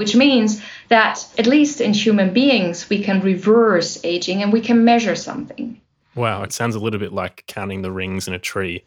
[0.00, 4.82] which means that at least in human beings, we can reverse aging and we can
[4.82, 5.78] measure something.
[6.14, 8.82] Wow, it sounds a little bit like counting the rings in a tree.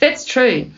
[0.00, 0.72] That's true.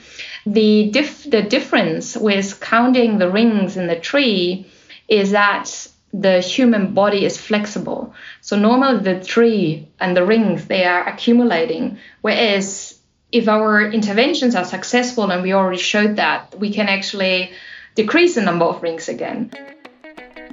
[0.45, 4.66] The, dif- the difference with counting the rings in the tree
[5.08, 8.15] is that the human body is flexible.
[8.43, 12.99] So normally the tree and the rings they are accumulating, whereas
[13.33, 17.52] if our interventions are successful and we already showed that, we can actually
[17.95, 19.51] decrease the number of rings again.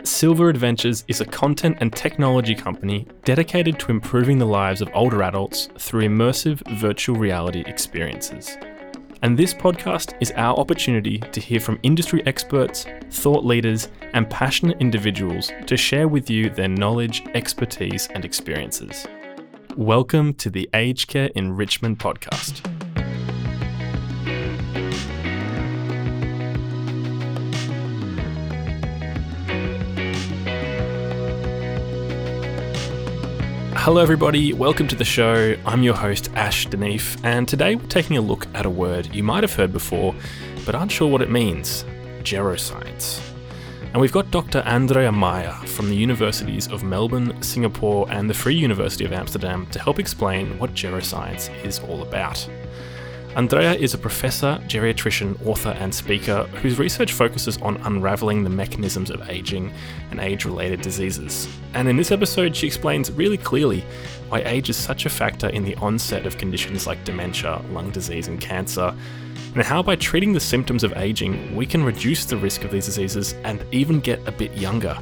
[0.04, 5.24] Silver Adventures is a content and technology company dedicated to improving the lives of older
[5.24, 8.58] adults through immersive virtual reality experiences.
[9.22, 14.78] And this podcast is our opportunity to hear from industry experts, thought leaders, and passionate
[14.80, 19.06] individuals to share with you their knowledge, expertise, and experiences.
[19.76, 22.79] Welcome to the Aged Care Enrichment Podcast.
[33.84, 34.52] Hello, everybody.
[34.52, 35.56] Welcome to the show.
[35.66, 39.24] I'm your host, Ash Deneef, and today we're taking a look at a word you
[39.24, 40.14] might have heard before,
[40.66, 41.86] but aren't sure what it means
[42.20, 43.22] geroscience.
[43.94, 44.60] And we've got Dr.
[44.60, 49.80] Andrea Maier from the universities of Melbourne, Singapore, and the Free University of Amsterdam to
[49.80, 52.48] help explain what geroscience is all about.
[53.40, 59.10] Andrea is a professor, geriatrician, author, and speaker whose research focuses on unraveling the mechanisms
[59.10, 59.72] of aging
[60.12, 61.48] and age related diseases.
[61.74, 63.86] And in this episode, she explains really clearly
[64.28, 68.28] why age is such a factor in the onset of conditions like dementia, lung disease,
[68.28, 68.94] and cancer,
[69.56, 72.88] and how by treating the symptoms of aging, we can reduce the risk of these
[72.88, 75.00] diseases and even get a bit younger.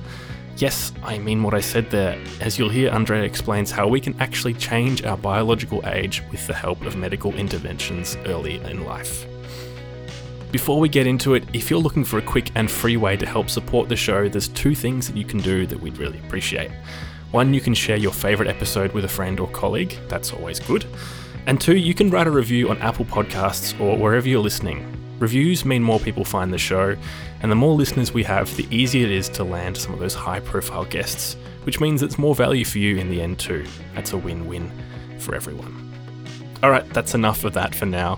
[0.58, 4.20] Yes, I mean what I said there, as you'll hear Andrea explains how we can
[4.20, 9.28] actually change our biological age with the help of medical interventions early in life.
[10.52, 13.26] Before we get into it, if you're looking for a quick and free way to
[13.28, 16.72] help support the show, there's two things that you can do that we'd really appreciate.
[17.30, 20.88] One, you can share your favourite episode with a friend or colleague, that's always good.
[21.46, 24.97] And two, you can write a review on Apple Podcasts or wherever you're listening.
[25.20, 26.96] Reviews mean more people find the show,
[27.42, 30.14] and the more listeners we have, the easier it is to land some of those
[30.14, 33.66] high profile guests, which means it's more value for you in the end, too.
[33.96, 34.72] That's a win win
[35.20, 35.92] for everyone.
[36.64, 38.18] Alright, that's enough of that for now.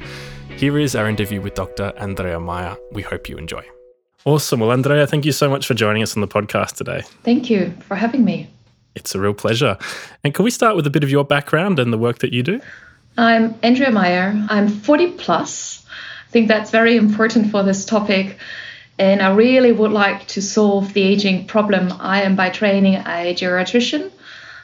[0.58, 1.94] Here is our interview with Dr.
[1.98, 2.78] Andrea Maier.
[2.92, 3.64] We hope you enjoy.
[4.26, 4.60] Awesome.
[4.60, 7.04] Well, Andrea, thank you so much for joining us on the podcast today.
[7.24, 8.50] Thank you for having me.
[8.96, 9.78] It's a real pleasure.
[10.26, 12.44] And can we start with a bit of your background and the work that you
[12.44, 12.60] do?
[13.18, 14.46] I'm Andrea Maier.
[14.50, 15.79] I'm 40 plus.
[16.30, 18.38] I think that's very important for this topic.
[19.00, 21.92] And I really would like to solve the aging problem.
[22.00, 24.12] I am by training a geriatrician,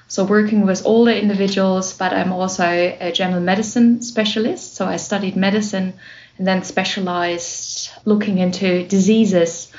[0.07, 4.75] so working with older individuals, but I'm also a general medicine specialist.
[4.75, 5.93] So I studied medicine
[6.37, 9.71] and then specialized looking into diseases.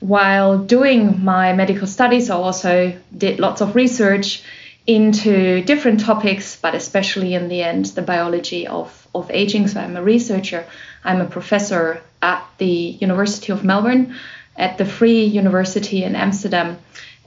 [0.00, 4.42] While doing my medical studies, I also did lots of research
[4.86, 9.68] into different topics, but especially in the end, the biology of, of aging.
[9.68, 10.66] So I'm a researcher
[11.06, 14.16] I'm a professor at the University of Melbourne,
[14.56, 16.78] at the Free University in Amsterdam,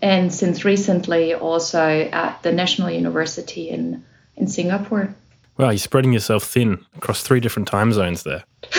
[0.01, 4.03] and since recently also at the National University in,
[4.35, 5.15] in Singapore.
[5.57, 8.43] Wow, you're spreading yourself thin across three different time zones there.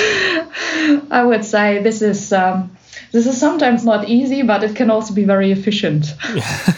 [1.11, 2.77] I would say this is um,
[3.13, 6.15] this is sometimes not easy, but it can also be very efficient.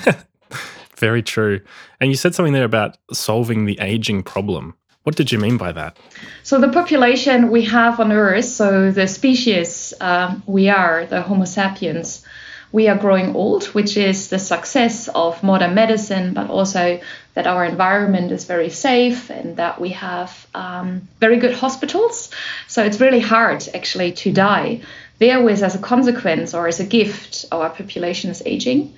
[0.96, 1.60] very true.
[2.00, 4.74] And you said something there about solving the aging problem.
[5.04, 5.96] What did you mean by that?
[6.44, 11.44] So, the population we have on Earth, so the species um, we are, the Homo
[11.44, 12.24] sapiens,
[12.70, 17.00] we are growing old, which is the success of modern medicine, but also
[17.34, 22.30] that our environment is very safe and that we have um, very good hospitals.
[22.68, 24.82] So, it's really hard actually to die.
[25.18, 28.94] Therewith, as a consequence or as a gift, our population is aging.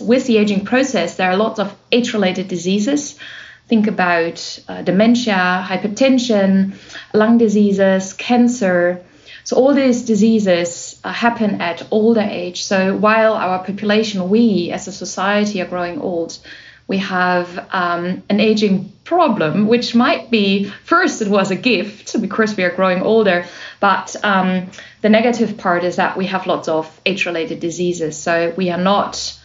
[0.00, 3.18] With the aging process, there are lots of age related diseases
[3.68, 6.74] think about uh, dementia, hypertension,
[7.12, 9.04] lung diseases, cancer.
[9.44, 12.64] So all these diseases uh, happen at older age.
[12.64, 16.38] So while our population, we as a society are growing old,
[16.86, 22.56] we have um, an aging problem, which might be first it was a gift because
[22.56, 23.44] we are growing older,
[23.80, 24.70] but um,
[25.02, 28.16] the negative part is that we have lots of age-related diseases.
[28.16, 29.38] So we are not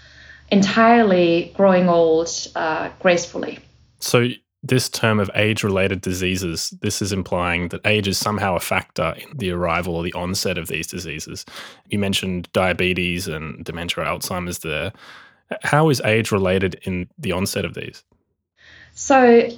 [0.50, 3.60] entirely growing old uh, gracefully.
[4.04, 4.28] So,
[4.62, 9.16] this term of age related diseases, this is implying that age is somehow a factor
[9.18, 11.46] in the arrival or the onset of these diseases.
[11.90, 14.92] You mentioned diabetes and dementia Alzheimer's there.
[15.64, 18.04] How is age related in the onset of these?
[18.94, 19.50] So,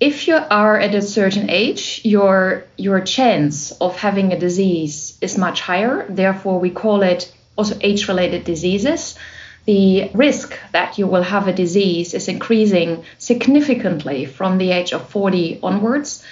[0.00, 5.38] if you are at a certain age, your your chance of having a disease is
[5.38, 6.04] much higher.
[6.10, 9.18] Therefore, we call it also age related diseases,
[9.66, 15.08] the risk that you will have a disease is increasing significantly from the age of
[15.08, 16.22] 40 onwards.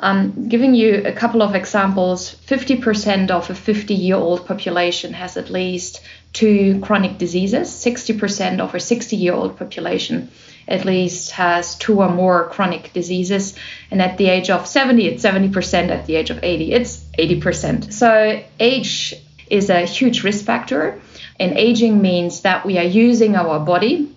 [0.00, 5.36] Um, giving you a couple of examples 50% of a 50 year old population has
[5.36, 6.00] at least
[6.32, 10.30] two chronic diseases, 60% of a 60 year old population
[10.68, 13.54] at least has two or more chronic diseases.
[13.90, 15.88] And at the age of 70, it's 70%.
[15.88, 17.92] At the age of 80, it's 80%.
[17.92, 19.14] So age
[19.50, 21.00] is a huge risk factor.
[21.40, 24.14] And aging means that we are using our body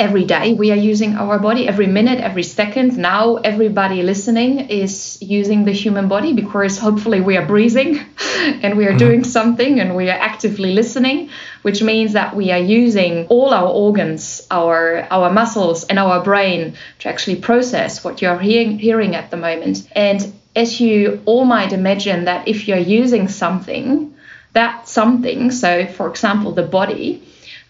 [0.00, 5.18] every day we are using our body every minute every second now everybody listening is
[5.20, 8.00] using the human body because hopefully we are breathing
[8.62, 9.06] and we are mm-hmm.
[9.06, 11.28] doing something and we are actively listening
[11.60, 16.74] which means that we are using all our organs our our muscles and our brain
[16.98, 21.72] to actually process what you're hearing, hearing at the moment and as you all might
[21.74, 24.09] imagine that if you're using something
[24.52, 27.22] that something so for example the body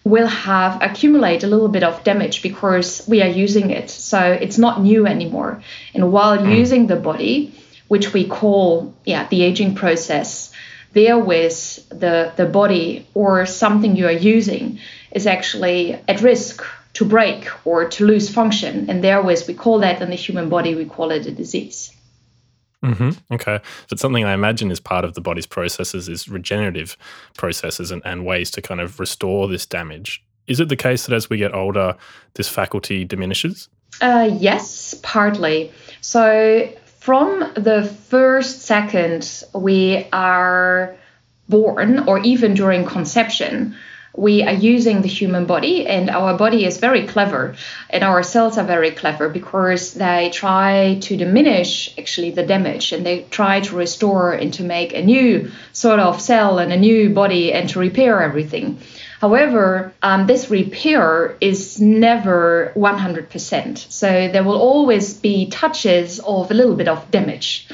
[0.03, 3.89] will have accumulate a little bit of damage because we are using it.
[3.89, 5.61] So it's not new anymore.
[5.93, 6.57] And while mm.
[6.57, 7.53] using the body,
[7.87, 10.51] which we call yeah the aging process,
[10.93, 14.79] therewith the the body or something you are using
[15.11, 16.63] is actually at risk
[16.93, 18.89] to break or to lose function.
[18.89, 21.91] And therewith we call that in the human body we call it a disease.
[22.83, 23.33] Mm-hmm.
[23.33, 23.59] Okay.
[23.89, 26.97] But something I imagine is part of the body's processes is regenerative
[27.37, 30.23] processes and, and ways to kind of restore this damage.
[30.47, 31.95] Is it the case that as we get older,
[32.33, 33.69] this faculty diminishes?
[34.01, 35.71] Uh, yes, partly.
[36.01, 40.95] So, from the first second we are
[41.49, 43.75] born, or even during conception,
[44.15, 47.55] we are using the human body and our body is very clever
[47.89, 53.05] and our cells are very clever because they try to diminish actually the damage and
[53.05, 57.09] they try to restore and to make a new sort of cell and a new
[57.09, 58.77] body and to repair everything
[59.21, 63.91] However, um, this repair is never 100%.
[63.91, 67.67] So there will always be touches of a little bit of damage.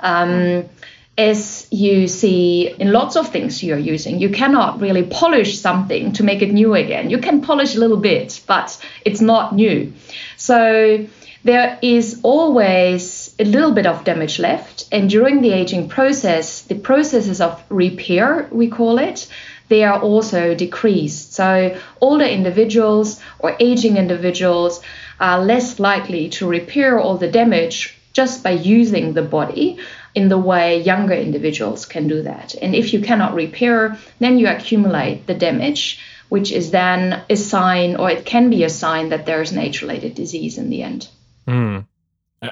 [0.00, 0.68] Um,
[1.18, 4.20] as you see in lots of things you're using.
[4.20, 7.10] You cannot really polish something to make it new again.
[7.10, 9.92] You can polish a little bit, but it's not new.
[10.36, 11.06] So
[11.44, 14.88] there is always a little bit of damage left.
[14.92, 19.26] And during the aging process, the processes of repair, we call it,
[19.68, 21.32] they are also decreased.
[21.32, 24.80] So older individuals or aging individuals
[25.18, 29.78] are less likely to repair all the damage just by using the body
[30.14, 32.54] in the way younger individuals can do that.
[32.54, 37.96] And if you cannot repair, then you accumulate the damage, which is then a sign,
[37.96, 40.82] or it can be a sign that there is an age related disease in the
[40.82, 41.08] end.
[41.46, 41.86] Mm.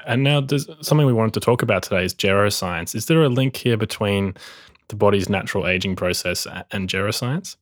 [0.05, 2.93] And now, there's something we wanted to talk about today is geroscience.
[2.93, 4.35] Is there a link here between
[4.89, 7.55] the body's natural aging process and geroscience?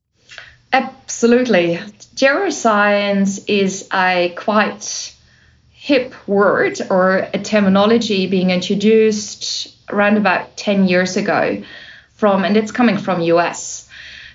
[0.74, 1.80] Absolutely.
[2.16, 5.16] Geroscience is a quite
[5.72, 11.62] hip word or a terminology being introduced around about 10 years ago
[12.16, 13.88] from and it's coming from US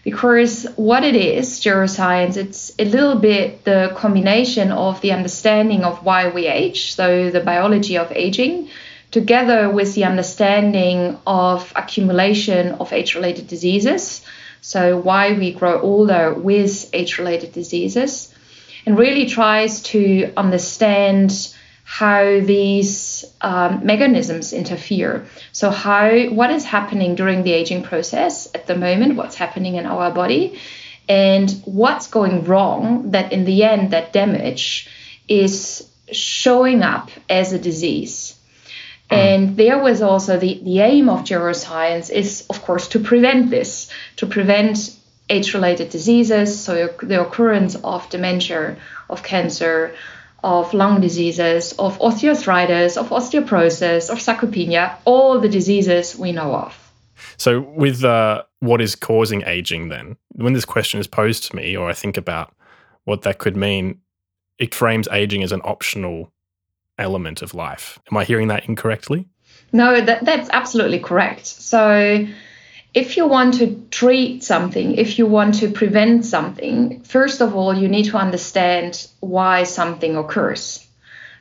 [0.05, 6.05] because what it is geroscience it's a little bit the combination of the understanding of
[6.05, 8.69] why we age so the biology of aging
[9.11, 14.23] together with the understanding of accumulation of age related diseases
[14.61, 18.33] so why we grow older with age related diseases
[18.87, 21.55] and really tries to understand
[21.93, 25.27] how these um, mechanisms interfere.
[25.53, 29.17] So, how what is happening during the aging process at the moment?
[29.17, 30.59] What's happening in our body,
[31.07, 33.11] and what's going wrong?
[33.11, 34.89] That in the end, that damage
[35.29, 38.37] is showing up as a disease.
[39.11, 39.15] Hmm.
[39.15, 43.91] And there was also the, the aim of geroscience is, of course, to prevent this,
[44.17, 44.97] to prevent
[45.29, 48.79] age related diseases, so the occurrence of dementia,
[49.11, 49.95] of cancer,
[50.43, 56.93] of lung diseases, of osteoarthritis, of osteoporosis, of sarcopenia, all the diseases we know of.
[57.37, 61.77] So, with uh, what is causing aging, then, when this question is posed to me,
[61.77, 62.55] or I think about
[63.05, 64.01] what that could mean,
[64.59, 66.33] it frames aging as an optional
[66.99, 67.99] element of life.
[68.11, 69.29] Am I hearing that incorrectly?
[69.73, 71.47] No, that, that's absolutely correct.
[71.47, 72.27] So,
[72.95, 77.75] if you want to treat something, if you want to prevent something, first of all,
[77.75, 80.87] you need to understand why something occurs.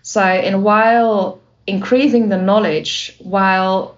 [0.01, 3.97] So, and while increasing the knowledge, while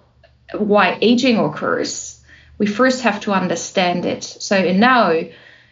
[0.52, 2.20] why aging occurs,
[2.58, 4.24] we first have to understand it.
[4.24, 5.12] So, and now,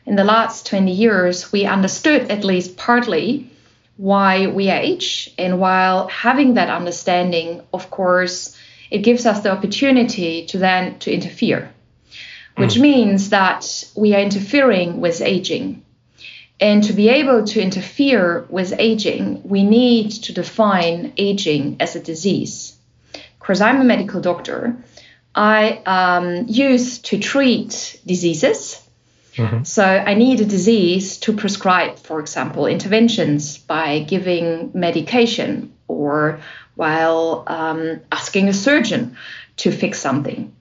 [0.07, 3.51] in the last 20 years, we understood at least partly
[3.97, 5.35] why we age.
[5.37, 8.57] And while having that understanding, of course,
[8.91, 11.72] it gives us the opportunity to then to interfere
[12.56, 12.82] which mm.
[12.82, 15.82] means that we are interfering with aging.
[16.61, 22.00] And to be able to interfere with aging, we need to define aging as a
[22.00, 22.76] disease.
[23.40, 24.76] Because I'm a medical doctor,
[25.35, 28.80] I um, used to treat diseases.
[29.35, 29.64] Mm-hmm.
[29.64, 36.40] So I need a disease to prescribe, for example, interventions by giving medication or
[36.75, 39.16] while um, asking a surgeon
[39.56, 40.54] to fix something.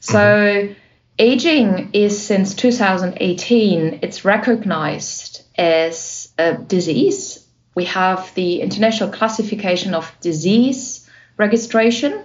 [0.00, 0.72] So mm-hmm.
[1.18, 7.46] Aging is since 2018, it's recognized as a disease.
[7.74, 12.24] We have the International Classification of Disease Registration,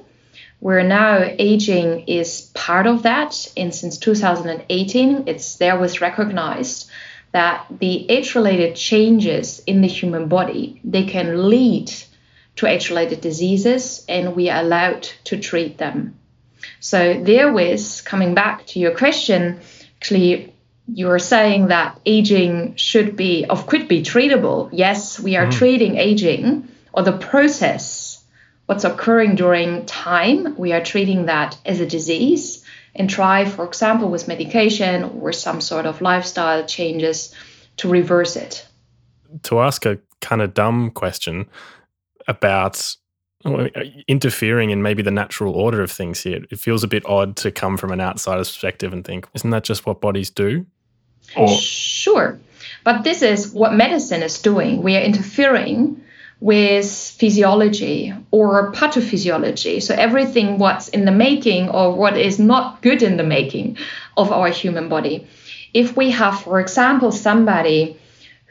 [0.59, 3.51] where now aging is part of that.
[3.55, 6.89] And since 2018, it's there was recognized
[7.31, 11.91] that the age-related changes in the human body they can lead
[12.55, 16.18] to age-related diseases, and we are allowed to treat them.
[16.79, 19.59] So therewith, coming back to your question,
[19.97, 20.53] actually
[20.93, 24.69] you are saying that aging should be of could be treatable.
[24.71, 25.51] Yes, we are mm.
[25.51, 28.23] treating aging or the process,
[28.65, 32.63] what's occurring during time, we are treating that as a disease
[32.95, 37.33] and try, for example, with medication or some sort of lifestyle changes
[37.77, 38.65] to reverse it.
[39.43, 41.47] To ask a kind of dumb question
[42.27, 42.95] about
[43.45, 43.69] Oh, uh,
[44.07, 46.41] interfering in maybe the natural order of things here.
[46.51, 49.63] It feels a bit odd to come from an outsider's perspective and think, isn't that
[49.63, 50.65] just what bodies do?
[51.37, 52.37] Or sure.
[52.83, 54.81] But this is what medicine is doing.
[54.81, 56.03] We are interfering
[56.41, 59.81] with physiology or pathophysiology.
[59.81, 63.77] So everything what's in the making or what is not good in the making
[64.17, 65.27] of our human body.
[65.73, 67.99] If we have, for example, somebody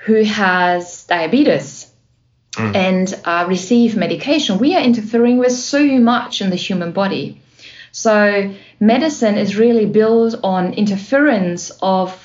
[0.05, 1.78] who has diabetes
[2.59, 2.75] mm.
[2.75, 7.41] and uh, receive medication, we are interfering with so much in the human body.
[7.93, 12.25] So medicine is really built on interference of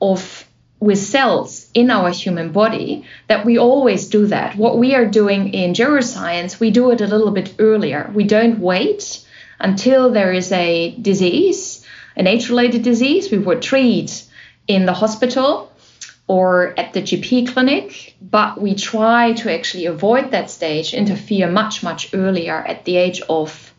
[0.00, 0.44] of
[0.80, 4.56] with cells in our human body that we always do that.
[4.56, 8.10] What we are doing in geroscience, we do it a little bit earlier.
[8.14, 9.26] We don't wait
[9.58, 14.22] until there is a disease, an age related disease, we would treat
[14.68, 15.67] in the hospital
[16.28, 21.82] or at the GP clinic, but we try to actually avoid that stage, interfere much,
[21.82, 23.72] much earlier at the age of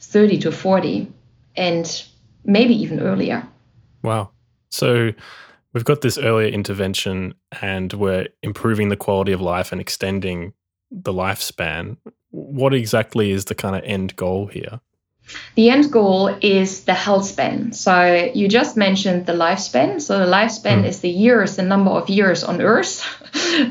[0.00, 1.12] 30 to 40,
[1.54, 2.04] and
[2.44, 3.46] maybe even earlier.
[4.02, 4.30] Wow.
[4.70, 5.12] So
[5.74, 10.54] we've got this earlier intervention and we're improving the quality of life and extending
[10.90, 11.98] the lifespan.
[12.30, 14.80] What exactly is the kind of end goal here?
[15.54, 17.72] The end goal is the health span.
[17.72, 20.00] So you just mentioned the lifespan.
[20.00, 20.86] So the lifespan mm.
[20.86, 23.04] is the years, the number of years on Earth.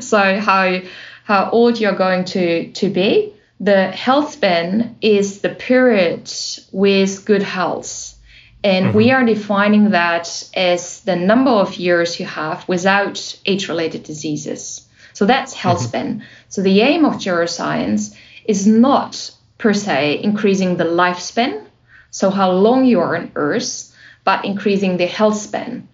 [0.00, 0.80] so how
[1.24, 3.32] how old you're going to to be.
[3.60, 6.30] The health span is the period
[6.72, 8.14] with good health.
[8.64, 8.96] And mm-hmm.
[8.96, 14.86] we are defining that as the number of years you have without age related diseases.
[15.12, 15.88] So that's health mm-hmm.
[15.88, 16.26] span.
[16.48, 19.30] So the aim of geroscience is not
[19.62, 21.64] per se increasing the lifespan,
[22.10, 25.86] so how long you are on Earth, but increasing the health span.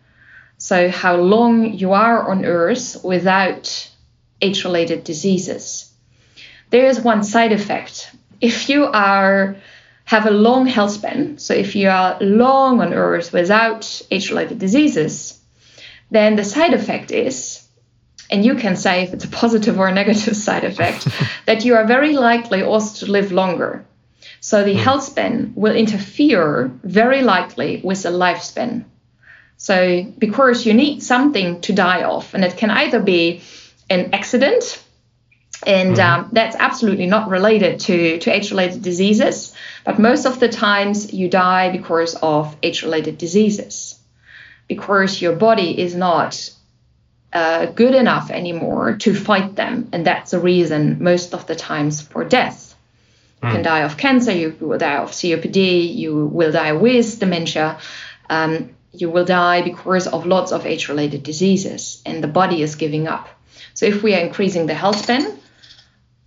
[0.56, 3.90] So how long you are on Earth without
[4.40, 5.92] age related diseases.
[6.70, 8.10] There is one side effect.
[8.40, 9.56] If you are
[10.06, 14.58] have a long health span, so if you are long on Earth without age related
[14.58, 15.38] diseases,
[16.10, 17.67] then the side effect is,
[18.30, 21.08] and you can say if it's a positive or a negative side effect,
[21.46, 23.84] that you are very likely also to live longer.
[24.40, 24.82] So the mm.
[24.82, 28.84] health span will interfere very likely with the lifespan.
[29.56, 33.42] So because you need something to die off, and it can either be
[33.90, 34.82] an accident,
[35.66, 36.24] and mm-hmm.
[36.24, 39.52] um, that's absolutely not related to, to age-related diseases.
[39.84, 43.98] But most of the times you die because of age-related diseases,
[44.68, 46.50] because your body is not
[47.32, 52.00] uh, good enough anymore to fight them, and that's the reason most of the times
[52.00, 52.74] for death.
[53.42, 53.52] You mm.
[53.52, 57.78] can die of cancer, you will die of COPD, you will die with dementia.
[58.30, 63.06] Um, you will die because of lots of age-related diseases, and the body is giving
[63.06, 63.28] up.
[63.74, 65.38] So if we are increasing the health span,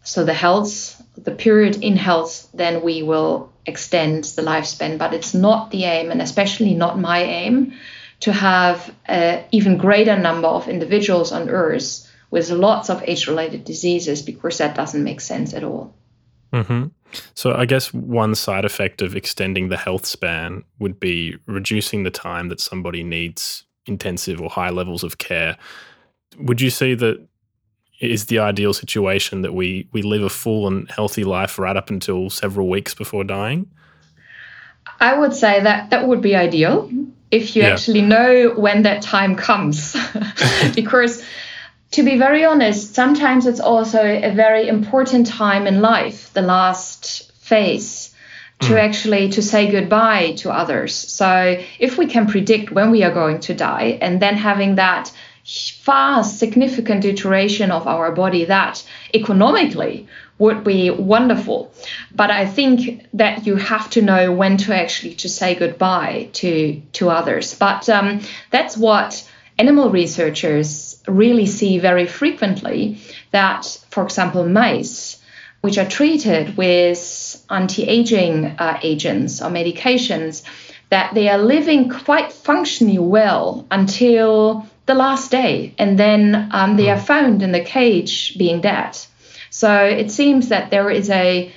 [0.03, 4.97] so the health, the period in health, then we will extend the lifespan.
[4.97, 7.73] But it's not the aim, and especially not my aim,
[8.21, 14.21] to have an even greater number of individuals on Earth with lots of age-related diseases,
[14.21, 15.93] because that doesn't make sense at all.
[16.53, 16.87] Mm-hmm.
[17.33, 22.11] So I guess one side effect of extending the health span would be reducing the
[22.11, 25.57] time that somebody needs intensive or high levels of care.
[26.37, 27.27] Would you see that
[27.99, 31.89] is the ideal situation that we we live a full and healthy life right up
[31.89, 33.69] until several weeks before dying?
[34.99, 36.89] I would say that that would be ideal
[37.31, 37.69] if you yeah.
[37.69, 39.95] actually know when that time comes.
[40.75, 41.23] because
[41.91, 47.31] to be very honest, sometimes it's also a very important time in life, the last
[47.33, 48.13] phase
[48.61, 48.79] to mm.
[48.79, 50.93] actually to say goodbye to others.
[50.93, 55.11] So if we can predict when we are going to die and then having that
[55.81, 61.71] fast significant deterioration of our body that economically would be wonderful.
[62.13, 66.81] But i think that you have to know when to actually to say goodbye to
[66.93, 67.53] to others.
[67.53, 69.27] But um, that's what
[69.57, 72.97] animal researchers really see very frequently
[73.31, 75.17] that for example mice
[75.61, 80.41] which are treated with anti-aging uh, agents or medications
[80.89, 86.89] that they are living quite functionally well until the last day, and then um, they
[86.89, 87.11] are hmm.
[87.13, 88.97] found in the cage being dead.
[89.49, 91.51] So it seems that there is a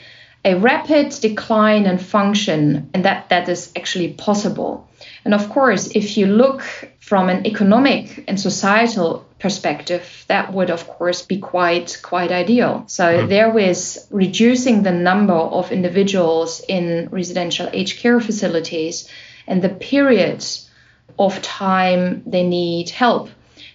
[0.46, 4.86] a rapid decline in function, and that that is actually possible.
[5.24, 6.62] And of course, if you look
[7.00, 12.84] from an economic and societal perspective, that would of course be quite quite ideal.
[12.86, 13.28] So mm.
[13.28, 19.08] there was reducing the number of individuals in residential aged care facilities
[19.46, 20.63] and the periods
[21.18, 23.28] of time they need help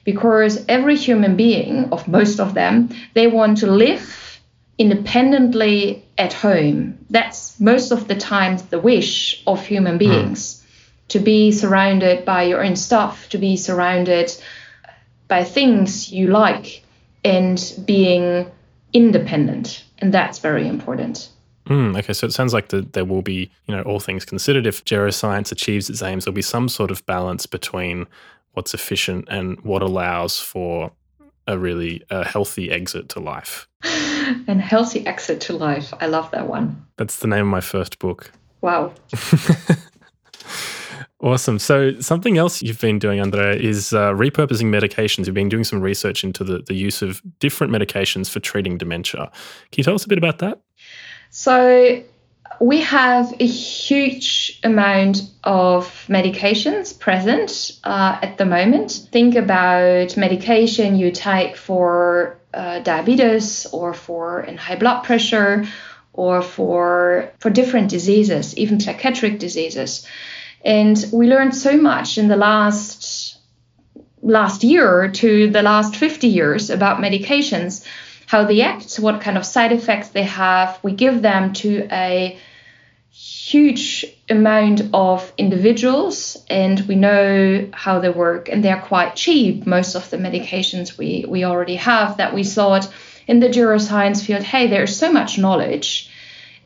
[0.03, 4.39] because every human being of most of them they want to live
[4.77, 9.99] independently at home that's most of the time the wish of human hmm.
[9.99, 11.07] beings mm.
[11.09, 14.31] to be surrounded by your own stuff to be surrounded
[15.27, 16.83] by things you like
[17.23, 18.49] and being
[18.93, 21.29] independent and that's very important
[21.69, 24.65] Mm, okay, so it sounds like the, there will be, you know, all things considered,
[24.65, 28.07] if geroscience achieves its aims, there'll be some sort of balance between
[28.53, 30.91] what's efficient and what allows for
[31.47, 33.67] a really a healthy exit to life.
[34.47, 35.93] And healthy exit to life.
[35.99, 36.85] I love that one.
[36.97, 38.31] That's the name of my first book.
[38.61, 38.93] Wow.
[41.21, 41.57] awesome.
[41.57, 45.25] So, something else you've been doing, Andrea, is uh, repurposing medications.
[45.25, 49.31] You've been doing some research into the, the use of different medications for treating dementia.
[49.71, 50.61] Can you tell us a bit about that?
[51.39, 52.03] So
[52.59, 59.07] we have a huge amount of medications present uh, at the moment.
[59.13, 65.65] Think about medication you take for uh, diabetes or for in high blood pressure
[66.11, 70.05] or for for different diseases, even psychiatric diseases.
[70.65, 73.37] And we learned so much in the last
[74.21, 77.85] last year to the last 50 years about medications
[78.29, 80.77] how they act, what kind of side effects they have.
[80.83, 82.37] We give them to a
[83.09, 89.95] huge amount of individuals and we know how they work and they're quite cheap most
[89.95, 92.87] of the medications we we already have that we thought
[93.27, 96.11] in the geroscience field hey there's so much knowledge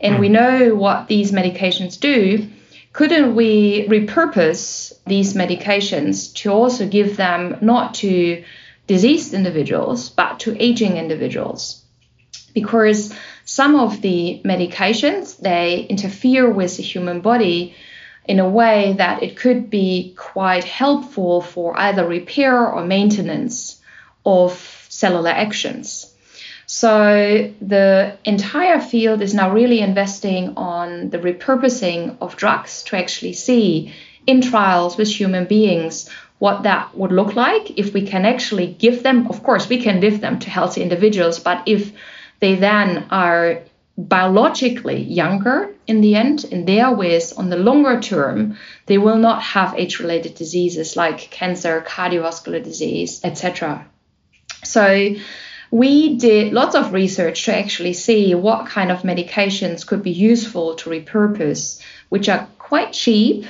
[0.01, 2.45] and we know what these medications do
[2.91, 8.43] couldn't we repurpose these medications to also give them not to
[8.87, 11.83] diseased individuals, but to aging individuals.
[12.53, 13.13] Because
[13.45, 17.75] some of the medications, they interfere with the human body
[18.25, 23.81] in a way that it could be quite helpful for either repair or maintenance
[24.25, 24.53] of
[24.89, 26.13] cellular actions.
[26.65, 33.33] So the entire field is now really investing on the repurposing of drugs to actually
[33.33, 33.93] see
[34.25, 36.09] in trials with human beings
[36.43, 37.79] what that would look like.
[37.79, 41.39] If we can actually give them of course we can give them to healthy individuals
[41.39, 41.93] but if
[42.41, 43.61] they then are
[43.97, 49.41] biologically younger in the end in their ways on the longer term they will not
[49.41, 53.85] have age related diseases like cancer cardiovascular disease etc
[54.63, 54.85] so
[55.71, 60.75] we did lots of research to actually see what kind of medications could be useful
[60.75, 61.79] to repurpose
[62.09, 63.45] which are quite cheap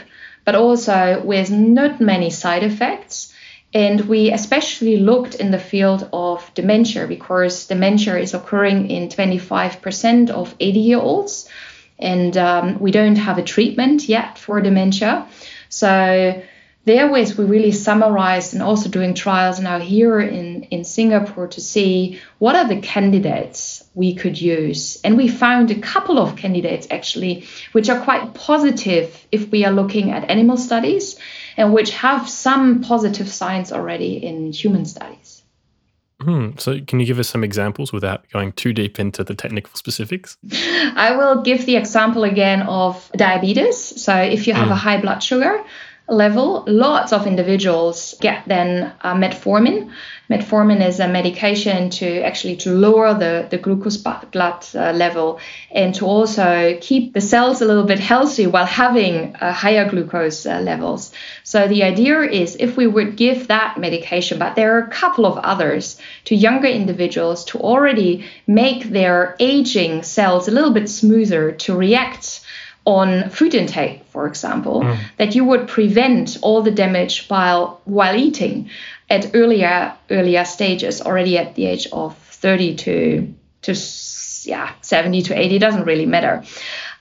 [0.45, 3.33] but also with not many side effects.
[3.73, 10.29] And we especially looked in the field of dementia because dementia is occurring in 25%
[10.29, 11.49] of 80 year olds.
[11.97, 15.27] And um, we don't have a treatment yet for dementia.
[15.69, 16.43] So
[16.85, 22.19] therewith we really summarized and also doing trials now here in, in Singapore to see
[22.39, 24.99] what are the candidates we could use.
[25.03, 29.71] And we found a couple of candidates actually, which are quite positive if we are
[29.71, 31.17] looking at animal studies
[31.57, 35.43] and which have some positive signs already in human studies.
[36.21, 36.51] Hmm.
[36.57, 40.37] So, can you give us some examples without going too deep into the technical specifics?
[40.53, 43.77] I will give the example again of diabetes.
[44.01, 44.71] So, if you have mm.
[44.71, 45.61] a high blood sugar,
[46.09, 49.89] level, lots of individuals get then uh, metformin.
[50.29, 55.39] Metformin is a medication to actually to lower the, the glucose blood uh, level
[55.71, 60.45] and to also keep the cells a little bit healthy while having uh, higher glucose
[60.45, 61.13] uh, levels.
[61.43, 65.25] So the idea is if we would give that medication, but there are a couple
[65.25, 71.51] of others to younger individuals to already make their aging cells a little bit smoother
[71.51, 72.41] to react
[72.85, 74.97] on food intake, for example, mm.
[75.17, 78.69] that you would prevent all the damage while while eating
[79.09, 83.75] at earlier earlier stages, already at the age of 30 to to
[84.43, 86.43] yeah 70 to 80 doesn't really matter.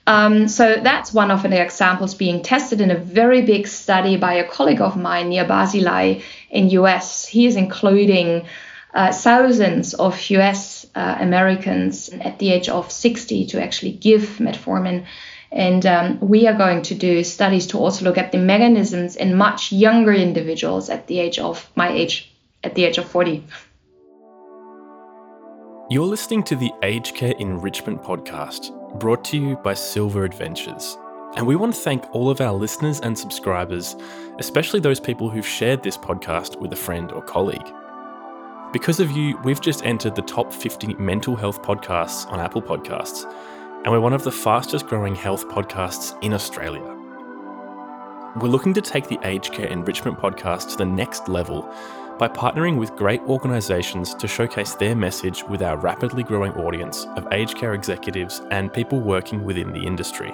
[0.06, 4.34] Um, so that's one of the examples being tested in a very big study by
[4.34, 7.24] a colleague of mine Nir Barzilai in US.
[7.24, 8.46] He is including
[8.94, 15.06] uh, thousands of US uh, Americans at the age of 60 to actually give metformin
[15.52, 19.36] and um, we are going to do studies to also look at the mechanisms in
[19.36, 22.32] much younger individuals at the age of my age,
[22.64, 23.44] at the age of 40.
[25.90, 30.96] You're listening to the Age Care Enrichment Podcast, brought to you by Silver Adventures.
[31.36, 33.94] And we want to thank all of our listeners and subscribers,
[34.38, 37.70] especially those people who've shared this podcast with a friend or colleague.
[38.72, 43.30] Because of you, we've just entered the top 50 mental health podcasts on Apple Podcasts
[43.84, 46.82] and we're one of the fastest growing health podcasts in Australia.
[48.36, 51.68] We're looking to take the Aged Care Enrichment podcast to the next level
[52.18, 57.26] by partnering with great organisations to showcase their message with our rapidly growing audience of
[57.32, 60.32] aged care executives and people working within the industry.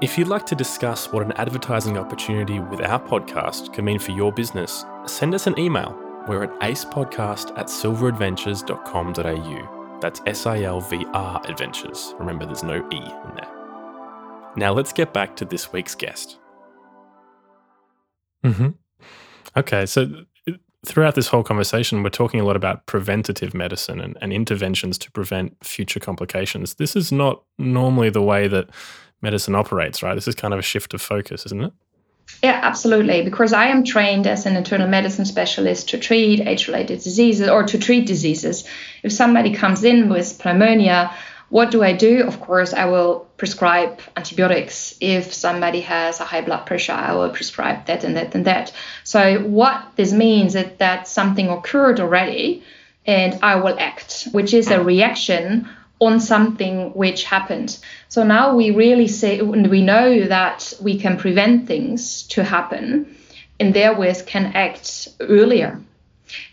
[0.00, 4.12] If you'd like to discuss what an advertising opportunity with our podcast can mean for
[4.12, 5.94] your business, send us an email.
[6.26, 9.79] We're at acepodcast at silveradventures.com.au.
[10.00, 12.14] That's S I L V R Adventures.
[12.18, 13.48] Remember, there's no E in there.
[14.56, 16.38] Now let's get back to this week's guest.
[18.44, 18.70] Mm-hmm.
[19.56, 20.24] Okay, so
[20.86, 25.10] throughout this whole conversation, we're talking a lot about preventative medicine and, and interventions to
[25.10, 26.74] prevent future complications.
[26.74, 28.70] This is not normally the way that
[29.20, 30.14] medicine operates, right?
[30.14, 31.72] This is kind of a shift of focus, isn't it?
[32.42, 33.22] Yeah, absolutely.
[33.22, 37.64] Because I am trained as an internal medicine specialist to treat age related diseases or
[37.64, 38.64] to treat diseases.
[39.02, 41.12] If somebody comes in with pneumonia,
[41.50, 42.22] what do I do?
[42.22, 44.94] Of course, I will prescribe antibiotics.
[45.00, 48.72] If somebody has a high blood pressure, I will prescribe that and that and that.
[49.04, 52.62] So, what this means is that something occurred already
[53.06, 55.68] and I will act, which is a reaction
[56.00, 57.78] on something which happened.
[58.08, 63.16] So now we really say, we know that we can prevent things to happen
[63.60, 65.80] and therewith can act earlier.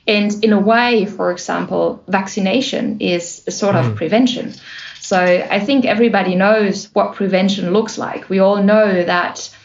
[0.05, 3.89] And in a way, for example, vaccination is a sort mm.
[3.89, 4.53] of prevention.
[4.99, 8.27] So I think everybody knows what prevention looks like.
[8.27, 9.55] We all know that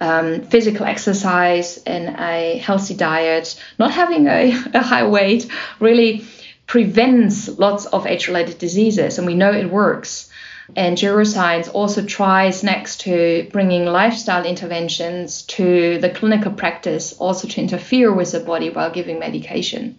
[0.00, 5.46] um, physical exercise and a healthy diet, not having a, a high weight,
[5.80, 6.26] really
[6.66, 10.30] prevents lots of age related diseases, and we know it works.
[10.76, 17.60] And Geroscience also tries, next to bringing lifestyle interventions to the clinical practice, also to
[17.60, 19.98] interfere with the body while giving medication.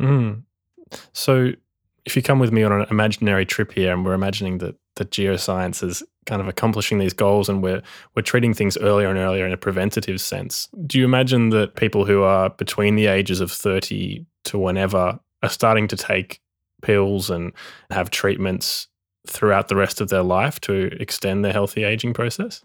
[0.00, 0.42] Mm.
[1.12, 1.52] So,
[2.04, 5.10] if you come with me on an imaginary trip here, and we're imagining that that
[5.10, 7.82] Geroscience is kind of accomplishing these goals, and we're
[8.14, 10.68] we're treating things earlier and earlier in a preventative sense.
[10.86, 15.48] Do you imagine that people who are between the ages of thirty to whenever are
[15.48, 16.40] starting to take
[16.82, 17.52] pills and
[17.90, 18.88] have treatments
[19.26, 22.62] throughout the rest of their life to extend their healthy aging process?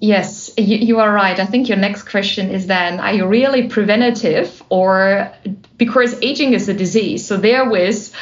[0.00, 1.40] Yes, you, you, are right.
[1.40, 5.32] I think your next question is then are you really preventative or
[5.76, 7.26] because aging is a disease?
[7.26, 8.12] So, therewith,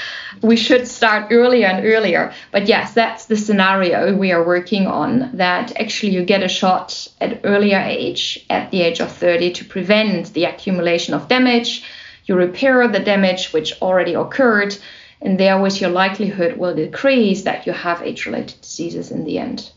[0.40, 2.32] we should start earlier and earlier.
[2.50, 7.08] But yes, that's the scenario we are working on that actually you get a shot
[7.20, 11.84] at earlier age, at the age of 30, to prevent the accumulation of damage
[12.26, 14.76] you repair the damage which already occurred,
[15.22, 19.70] and therewith your likelihood will decrease that you have age related diseases in the end.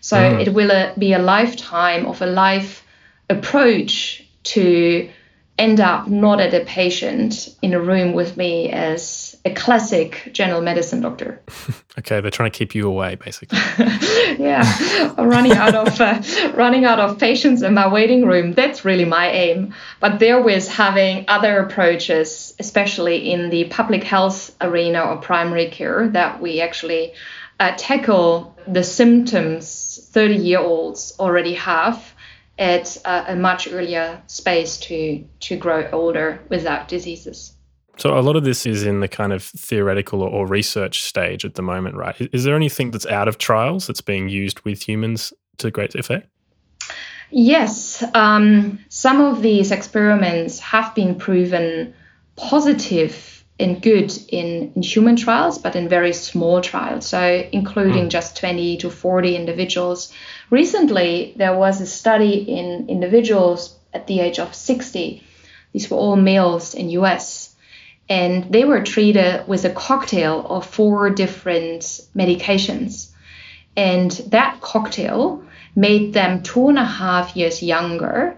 [0.00, 0.46] So mm.
[0.46, 2.82] it will uh, be a lifetime of a life
[3.28, 5.08] approach to
[5.58, 10.60] end up not at a patient in a room with me as a classic general
[10.60, 11.40] medicine doctor.
[11.98, 13.58] okay, they're trying to keep you away, basically.
[14.38, 16.22] yeah, running out of uh,
[16.54, 18.52] running out of patients in my waiting room.
[18.52, 19.74] That's really my aim.
[19.98, 26.08] But there was having other approaches, especially in the public health arena or primary care,
[26.08, 27.14] that we actually
[27.58, 32.14] uh, tackle the symptoms 30 year olds already have
[32.58, 37.54] at a, a much earlier space to to grow older without diseases.
[38.00, 41.54] So a lot of this is in the kind of theoretical or research stage at
[41.54, 42.16] the moment, right?
[42.32, 46.26] Is there anything that's out of trials that's being used with humans to great effect?
[47.30, 51.92] Yes, um, some of these experiments have been proven
[52.36, 58.10] positive and good in, in human trials, but in very small trials, so including mm.
[58.10, 60.10] just 20 to 40 individuals.
[60.48, 65.22] Recently, there was a study in individuals at the age of 60.
[65.72, 67.39] These were all males in US,
[68.10, 71.82] and they were treated with a cocktail of four different
[72.14, 73.12] medications.
[73.76, 75.44] And that cocktail
[75.76, 78.36] made them two and a half years younger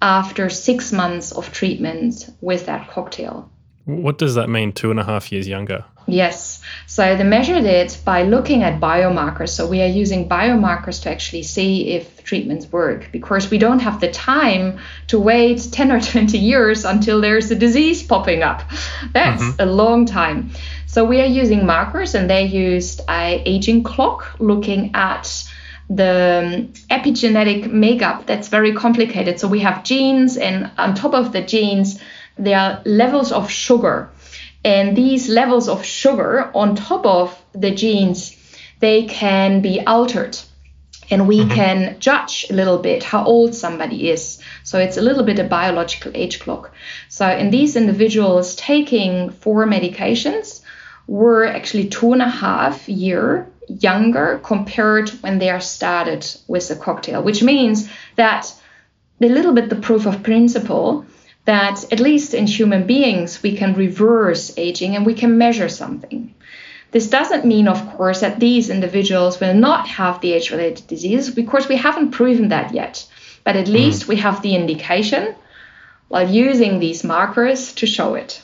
[0.00, 3.51] after six months of treatment with that cocktail.
[3.84, 5.84] What does that mean, two and a half years younger?
[6.06, 6.62] Yes.
[6.86, 9.50] So they measured it by looking at biomarkers.
[9.50, 14.00] So we are using biomarkers to actually see if treatments work because we don't have
[14.00, 18.62] the time to wait 10 or 20 years until there's a disease popping up.
[19.12, 19.60] That's mm-hmm.
[19.60, 20.50] a long time.
[20.86, 25.44] So we are using markers and they used a aging clock looking at
[25.88, 29.40] the epigenetic makeup that's very complicated.
[29.40, 32.00] So we have genes, and on top of the genes,
[32.44, 34.10] there are levels of sugar.
[34.64, 38.36] And these levels of sugar on top of the genes,
[38.80, 40.38] they can be altered.
[41.10, 41.54] And we mm-hmm.
[41.54, 44.40] can judge a little bit how old somebody is.
[44.62, 46.72] So it's a little bit a biological age clock.
[47.08, 50.62] So in these individuals taking four medications
[51.06, 56.76] were actually two and a half year younger compared when they are started with a
[56.76, 58.52] cocktail, which means that
[59.20, 61.04] a little bit the proof of principle
[61.44, 66.34] that at least in human beings we can reverse aging and we can measure something.
[66.92, 71.30] This doesn't mean, of course, that these individuals will not have the age related disease
[71.30, 73.06] because we haven't proven that yet.
[73.44, 74.08] But at least mm.
[74.08, 75.34] we have the indication
[76.08, 78.42] while using these markers to show it.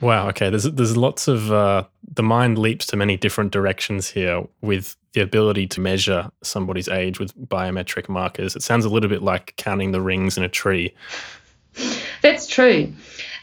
[0.00, 0.28] Wow.
[0.28, 0.50] Okay.
[0.50, 5.20] There's there's lots of uh, the mind leaps to many different directions here with the
[5.20, 8.54] ability to measure somebody's age with biometric markers.
[8.54, 10.94] It sounds a little bit like counting the rings in a tree.
[12.22, 12.92] That's true.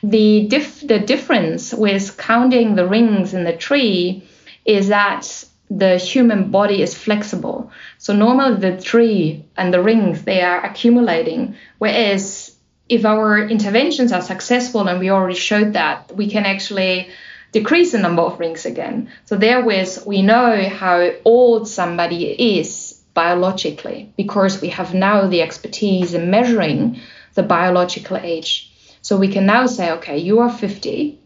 [0.04, 4.28] The dif- the difference with counting the rings in the tree
[4.65, 7.71] is that the human body is flexible.
[7.98, 12.56] So normally the tree and the rings they are accumulating, whereas
[12.88, 17.10] if our interventions are successful, and we already showed that, we can actually
[17.52, 19.10] decrease the number of rings again.
[19.26, 26.13] So therewith, we know how old somebody is biologically because we have now the expertise
[26.13, 27.00] in measuring
[27.36, 28.71] the biological age.
[29.02, 31.19] So we can now say, okay, you are 50,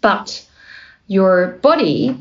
[0.00, 0.46] but
[1.06, 2.16] your body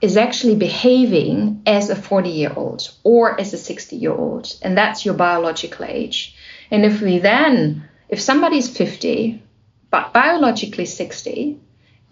[0.00, 4.76] is actually behaving as a 40 year old or as a 60 year old, and
[4.76, 6.34] that's your biological age.
[6.70, 9.42] And if we then if somebody's 50
[9.90, 11.58] but biologically 60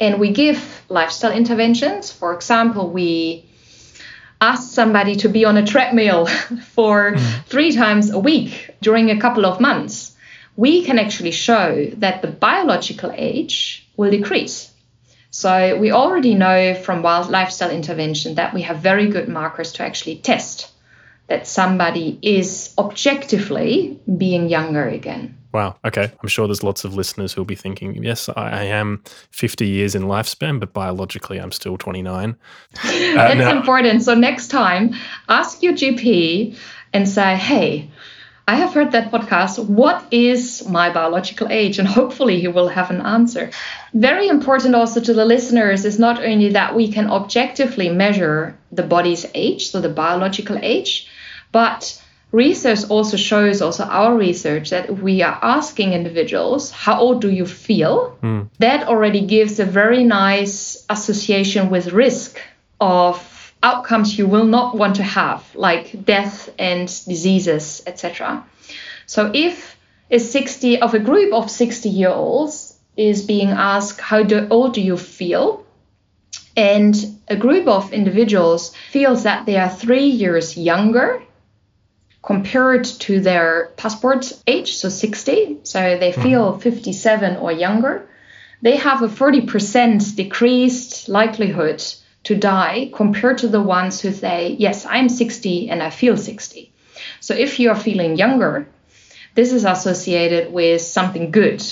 [0.00, 3.44] and we give lifestyle interventions for example we
[4.40, 6.26] ask somebody to be on a treadmill
[6.72, 7.44] for mm.
[7.44, 10.09] three times a week during a couple of months
[10.60, 14.70] we can actually show that the biological age will decrease
[15.30, 19.82] so we already know from wild lifestyle intervention that we have very good markers to
[19.82, 20.70] actually test
[21.28, 25.76] that somebody is objectively being younger again Wow.
[25.84, 26.12] Okay.
[26.22, 30.02] I'm sure there's lots of listeners who'll be thinking, yes, I, am 50 years in
[30.02, 32.36] lifespan, but biologically I'm still 29.
[32.84, 34.02] Uh, That's now- important.
[34.04, 34.94] So next time,
[35.28, 36.56] ask your GP
[36.92, 37.90] and say, hey,
[38.50, 39.64] I have heard that podcast.
[39.64, 41.78] What is my biological age?
[41.78, 43.50] And hopefully he will have an answer.
[43.94, 48.82] Very important also to the listeners is not only that we can objectively measure the
[48.82, 51.06] body's age, so the biological age,
[51.52, 57.30] but research also shows also our research that we are asking individuals how old do
[57.30, 58.48] you feel mm.
[58.58, 62.40] that already gives a very nice association with risk
[62.80, 63.29] of
[63.62, 68.44] outcomes you will not want to have like death and diseases etc
[69.06, 69.76] so if
[70.10, 74.74] a 60 of a group of 60 year olds is being asked how do, old
[74.74, 75.64] do you feel
[76.56, 76.94] and
[77.28, 81.22] a group of individuals feels that they are three years younger
[82.22, 86.22] compared to their passport age, so 60, so they mm-hmm.
[86.22, 88.08] feel 57 or younger,
[88.62, 91.82] they have a 40% decreased likelihood
[92.24, 96.72] to die compared to the ones who say, Yes, I'm 60 and I feel 60.
[97.20, 98.68] So if you are feeling younger,
[99.34, 101.62] this is associated with something good.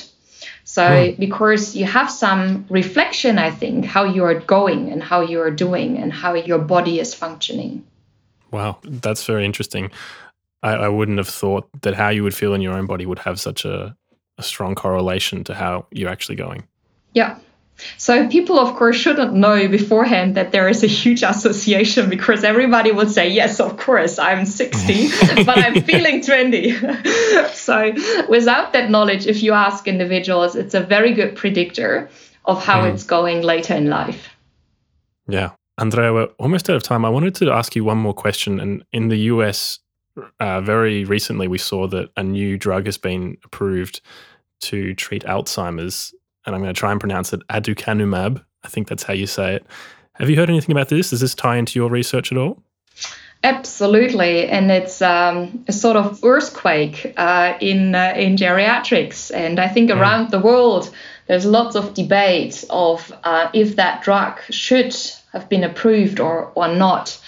[0.65, 1.19] So, mm.
[1.19, 5.51] because you have some reflection, I think, how you are going and how you are
[5.51, 7.85] doing and how your body is functioning.
[8.51, 9.91] Wow, that's very interesting.
[10.63, 13.21] I, I wouldn't have thought that how you would feel in your own body would
[13.21, 13.97] have such a,
[14.37, 16.67] a strong correlation to how you're actually going.
[17.15, 17.39] Yeah.
[17.97, 22.91] So people, of course, shouldn't know beforehand that there is a huge association because everybody
[22.91, 25.09] would say, yes, of course, I'm 60,
[25.45, 26.73] but I'm feeling 20.
[27.53, 27.93] so
[28.29, 32.09] without that knowledge, if you ask individuals, it's a very good predictor
[32.45, 32.93] of how mm.
[32.93, 34.29] it's going later in life.
[35.29, 35.51] Yeah.
[35.77, 37.05] Andrea, we're almost out of time.
[37.05, 38.59] I wanted to ask you one more question.
[38.59, 39.79] And in the US,
[40.41, 44.01] uh, very recently, we saw that a new drug has been approved
[44.63, 46.13] to treat Alzheimer's
[46.49, 48.43] and I'm going to try and pronounce it aducanumab.
[48.65, 49.67] I think that's how you say it.
[50.15, 51.11] Have you heard anything about this?
[51.11, 52.63] Does this tie into your research at all?
[53.45, 59.69] Absolutely, and it's um, a sort of earthquake uh, in uh, in geriatrics, and I
[59.69, 60.91] think around the world
[61.29, 64.97] there's lots of debate of uh, if that drug should
[65.33, 67.21] have been approved or or not.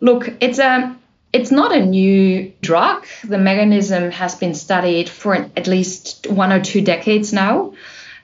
[0.00, 0.96] Look, it's a
[1.34, 3.06] it's not a new drug.
[3.22, 7.74] The mechanism has been studied for at least one or two decades now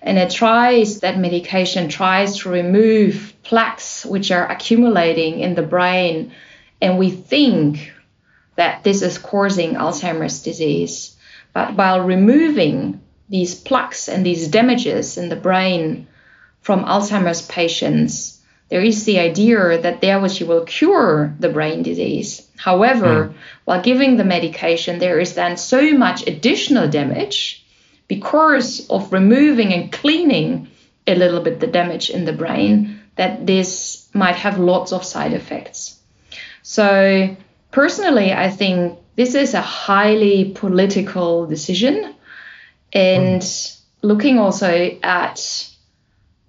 [0.03, 6.33] and it tries that medication tries to remove plaques which are accumulating in the brain.
[6.81, 7.93] And we think
[8.57, 11.17] that this is causing alzheimer's disease.
[11.53, 16.09] But while removing these plaques and these damages in the brain
[16.61, 21.83] from alzheimer's patients there is the idea that there was you will cure the brain
[21.83, 22.49] disease.
[22.57, 23.35] However mm.
[23.67, 27.62] while giving the medication there is then so much additional damage
[28.13, 30.69] because of removing and cleaning
[31.07, 35.33] a little bit the damage in the brain that this might have lots of side
[35.33, 35.99] effects.
[36.61, 37.35] So,
[37.71, 42.15] personally, I think this is a highly political decision.
[42.93, 43.43] And
[44.03, 45.39] looking also at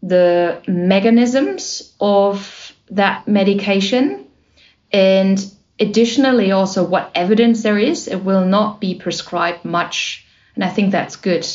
[0.01, 4.25] the mechanisms of that medication
[4.91, 5.39] and
[5.79, 10.22] additionally also what evidence there is, it will not be prescribed much
[10.55, 11.45] and I think that's good,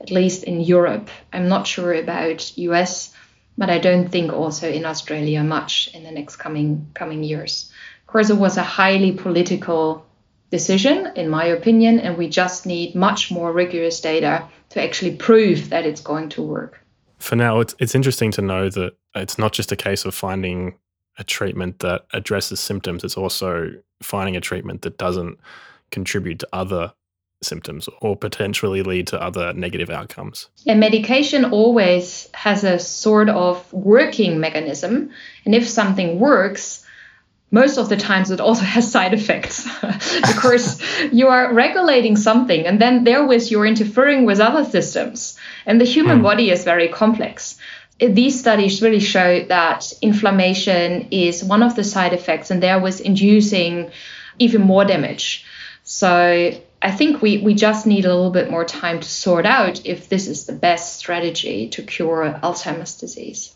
[0.00, 1.10] at least in Europe.
[1.32, 3.14] I'm not sure about US,
[3.56, 7.72] but I don't think also in Australia much in the next coming coming years.
[8.02, 10.06] Of course, it was a highly political
[10.50, 15.70] decision, in my opinion, and we just need much more rigorous data to actually prove
[15.70, 16.80] that it's going to work.
[17.18, 20.78] For now, it's, it's interesting to know that it's not just a case of finding
[21.18, 25.38] a treatment that addresses symptoms, it's also finding a treatment that doesn't
[25.90, 26.92] contribute to other
[27.42, 30.48] symptoms or potentially lead to other negative outcomes.
[30.66, 35.10] And medication always has a sort of working mechanism.
[35.44, 36.84] And if something works,
[37.50, 39.68] most of the times it also has side effects
[40.26, 45.38] because you are regulating something and then therewith you're interfering with other systems.
[45.64, 46.24] And the human hmm.
[46.24, 47.56] body is very complex.
[48.00, 53.90] These studies really show that inflammation is one of the side effects and therewith inducing
[54.38, 55.44] even more damage.
[55.82, 59.84] So I think we, we just need a little bit more time to sort out
[59.84, 63.54] if this is the best strategy to cure Alzheimer's disease.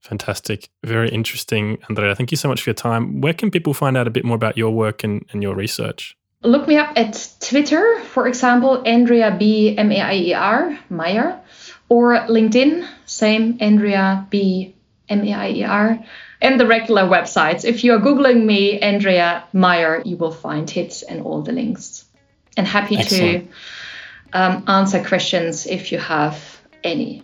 [0.00, 0.68] Fantastic.
[0.84, 2.14] Very interesting, Andrea.
[2.14, 3.20] Thank you so much for your time.
[3.20, 6.16] Where can people find out a bit more about your work and, and your research?
[6.42, 9.76] Look me up at Twitter, for example, Andrea B.
[9.76, 11.40] M A I E R, Maier,
[11.88, 14.74] or LinkedIn, same Andrea B.
[15.08, 15.98] M A I E R
[16.40, 17.64] and the regular websites.
[17.64, 22.04] If you're Googling me, Andrea Maier, you will find hits and all the links.
[22.56, 23.50] And happy Excellent.
[24.32, 27.22] to um, answer questions if you have any.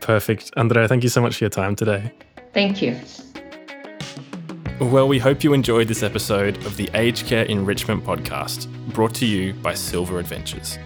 [0.00, 0.52] Perfect.
[0.56, 2.12] Andrea, thank you so much for your time today.
[2.52, 2.98] Thank you.
[4.78, 9.26] Well, we hope you enjoyed this episode of the Aged Care Enrichment Podcast, brought to
[9.26, 10.78] you by SilVR Adventures.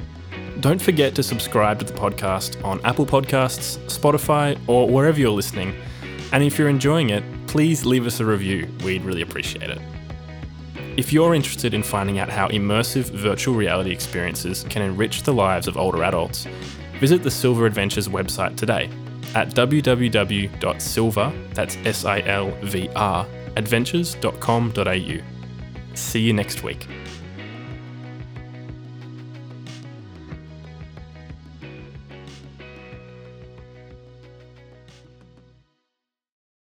[0.61, 5.75] Don't forget to subscribe to the podcast on Apple Podcasts, Spotify, or wherever you're listening.
[6.33, 8.69] And if you're enjoying it, please leave us a review.
[8.85, 9.81] We'd really appreciate it.
[10.97, 15.67] If you're interested in finding out how immersive virtual reality experiences can enrich the lives
[15.69, 16.47] of older adults,
[16.99, 18.91] visit the SilVR Adventures website today
[19.35, 25.19] at www.silver, that's S-I-L-V-R, adventures.com.au.
[25.95, 26.87] See you next week.